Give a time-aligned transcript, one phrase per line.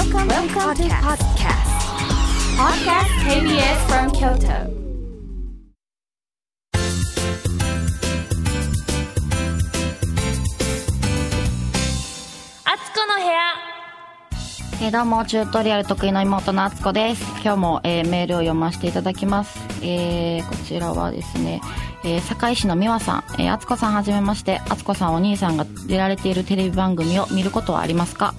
[0.00, 1.68] Welcome, Welcome to podcast.
[2.56, 4.48] Podcast KBS from Kyoto.
[12.64, 13.36] あつこの部屋。
[14.82, 17.22] えーどうもチュートリアル得意の妹のあつこです。
[17.42, 21.60] 今日も、えーメールを読ませていただきます、えーこちらはですね、
[22.04, 24.62] えー堺市の美和さん、えー、あつこさんはじめまして。
[24.70, 28.32] あつこさんお兄さんが出られているテレビ番組を見ることはありますか、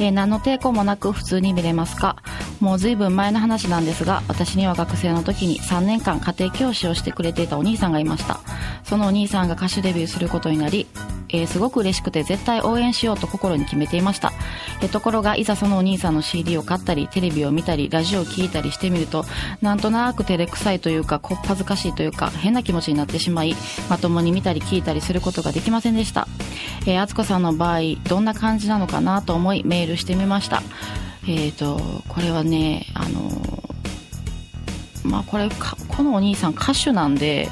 [0.00, 2.16] えー何の抵抗もなく普通に見れますか？
[2.60, 8.40] もう随分前の話なんですが私には学生の時に3年間家庭教師をしてくれていたお兄さんがいました。
[8.84, 10.86] そのお兄さんが歌手デビューすることになり
[11.32, 14.32] えーすごく嬉しくて絶対応援しようと心に決めていました、
[14.80, 19.24] えーところがいざそのお兄さんの CD を買ったりテレビを見たりラジオを聴いたりしてみると
[19.60, 23.54] なんとなく照れくさいというかこっぱずかしいというか変な気持ちになってしまい
[23.88, 26.28] まともに見たり聞いたりすることができませんでした。
[26.86, 30.62] えーあつこさんの場合どんな感じなのかなと思いメールしてみました。
[31.28, 33.30] えっ、とこれはねあの
[35.04, 35.48] まあこれ
[35.88, 37.48] このお兄さん歌手なんで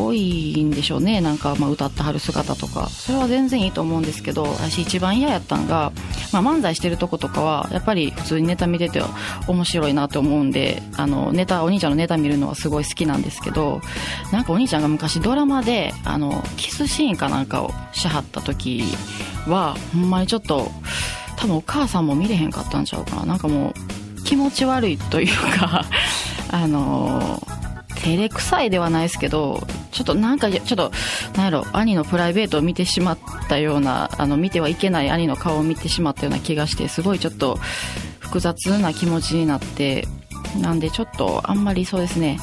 [0.00, 1.20] かっこいんでしょうね。
[1.20, 2.88] なんかまあ歌ってはる姿とか。
[2.88, 5.92] それは全然いいと思うんですけど私一番嫌やったんが、
[6.32, 9.02] まあ、漫才してるとことかはやっぱり普通にネタ見てて
[9.46, 13.80] 面白いなと思うんであのネタお兄ちゃんのネタ見るのはすごい好きなんですけど
[14.32, 18.84] なんかお兄ちゃんが昔ドラマであのキスシーンかなんかをしはった時
[19.46, 20.70] はほんまにちょっと
[21.36, 23.24] 多分お母さんも見れへんかったんちゃうかな。
[23.24, 25.84] なんかもう気持ち悪いというか
[26.52, 27.42] あの
[28.02, 29.60] 照れくさいではないですけど
[29.92, 30.90] ちょっとなんかちょっと
[31.36, 37.58] なんやろ兄のプライベートを見てしまったようなあの見てはいけない兄の顔を見てしまったような気がしてすごいちょっと
[38.18, 40.06] 複雑な気持ちになって
[40.60, 42.38] なんでちょっとあんまりそうですね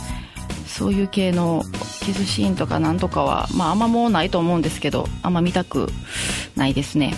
[0.68, 1.64] そういう系の
[2.04, 5.88] キスシーンとかなんとかは、まあ、あんまもうないと思うんですけどあんま見たく
[6.56, 7.14] ないですね。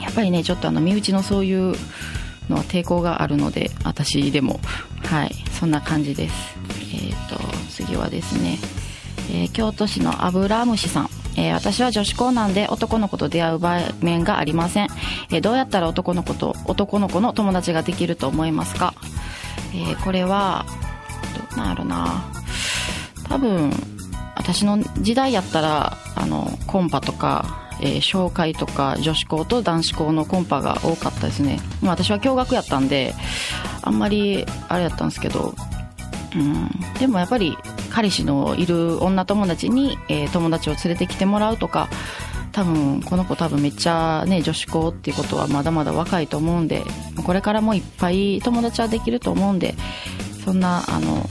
[0.00, 1.76] やっぱりねちょっとあの身内のそういう
[2.48, 4.60] のは抵抗があるので私でも。
[5.04, 5.34] はい。
[5.58, 6.56] そんな感じです。
[6.94, 8.58] えっ、と次はですね、
[9.30, 11.10] えー京都市のアブラムシさん。
[11.36, 14.88] えー私は女子校なんで男の子と出会う場面がありません、
[15.30, 18.94] えーどうやったら男の子と男の子の友達ができると思いますか、
[19.72, 20.66] えーこれは
[21.50, 22.24] どなんやろな。
[23.28, 23.72] 多分
[24.34, 33.14] 私の時代やったらあのコンパとか、え紹介とか女子校と男子校のコンパが多かったですね、ま、私は共学やったんで
[33.82, 35.54] あんまりあれやったんですけど、
[36.34, 37.56] うん、でもやっぱり
[37.90, 41.88] 彼氏のいる女友達に、えー友達を連れてきてもらうとか
[42.52, 46.82] 多分この子多分めっちゃね女子校っていうことはまだまだ若いと思うんで
[47.24, 49.74] これからもいっぱい友達はできると思うんで
[50.44, 51.26] そんなあの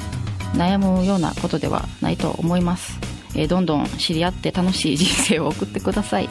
[0.53, 2.99] 悩むようなことではないと思います、
[3.35, 6.29] えーどんどん知り合って楽しい人生を送ってください。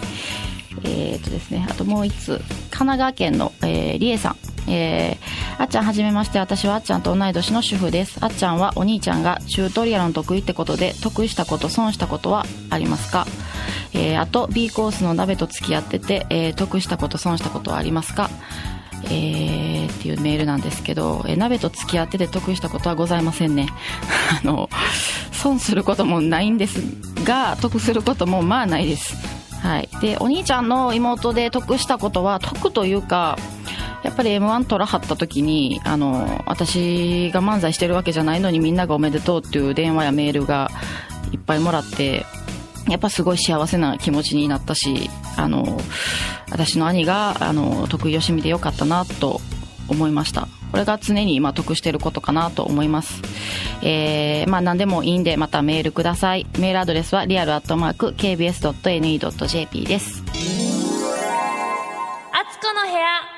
[0.84, 2.38] えー、とですねあともう一つ
[2.70, 4.36] 神奈川県の、えー、りえさん。
[4.70, 8.18] えーあっちゃんはじめまして私はあっちゃんと同い年の主婦です。
[8.20, 13.26] あっちゃんはお兄ちゃんがチュートリアルの得意ってことで得意したこと損したことはありますか？
[13.92, 18.30] えーあと B コースの鍋と付き合ってて、えー得したこと損したことはありますか？
[19.06, 23.66] えーっていうメールなんですけど、えー鍋と付き合ってて得したことはございませんね。
[24.42, 24.70] あの
[25.32, 26.80] 損することもないんです
[27.24, 29.37] が得することもまあないです。
[29.60, 29.88] はい。
[30.00, 33.38] でお兄ちゃんの妹で得したことは得というか
[34.02, 40.70] やっぱり m 1取らはった時にあの私が漫才してるわけじゃないのにみんながおめでとうっていう電話やメールが
[41.32, 42.24] いっぱいもらって
[42.88, 45.78] やっぱすごい幸せな気持ちになったしあの
[46.50, 49.40] 私の兄があの得意よしみでよかったなと
[49.88, 50.48] 思いました。
[50.70, 53.22] これが常に今得してることかなと思います、
[53.82, 56.46] えー、まあ何でもいいんでまたメールください。
[56.58, 60.22] メールアドレスはリアルアットマーク KBS.NE.JP です。
[62.32, 63.37] あつこの部屋。